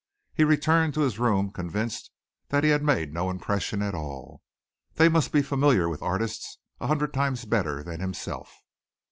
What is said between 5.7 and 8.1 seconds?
with artists a hundred times better than